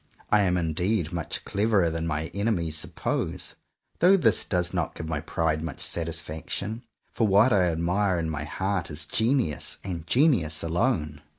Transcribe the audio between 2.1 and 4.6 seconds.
enemies suppose; though this